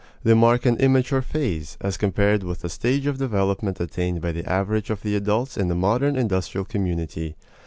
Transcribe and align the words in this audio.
They 0.23 0.33
mark 0.33 0.65
an 0.65 0.77
immature 0.77 1.21
phase, 1.21 1.77
as 1.79 1.95
compared 1.95 2.41
with 2.41 2.61
the 2.61 2.69
stage 2.69 3.05
of 3.05 3.19
development 3.19 3.79
attained 3.79 4.19
by 4.19 4.31
the 4.31 4.49
average 4.51 4.89
of 4.89 5.03
the 5.03 5.15
adults 5.15 5.57
in 5.57 5.67
the 5.67 5.75
modern 5.75 6.15
industrial 6.15 6.65
community. 6.65 7.35